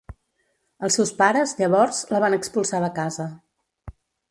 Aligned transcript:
Els 0.87 0.97
seus 0.99 1.11
pares, 1.19 1.53
llavors, 1.59 2.01
la 2.15 2.23
van 2.25 2.39
expulsar 2.39 2.83
de 2.87 2.91
casa. 2.99 3.31